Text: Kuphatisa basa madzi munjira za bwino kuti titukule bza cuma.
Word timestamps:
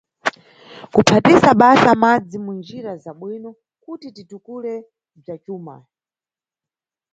Kuphatisa 0.93 1.49
basa 1.61 1.91
madzi 2.03 2.37
munjira 2.45 2.91
za 3.03 3.11
bwino 3.19 3.49
kuti 3.83 4.07
titukule 4.15 4.73
bza 5.19 5.35
cuma. 5.43 5.75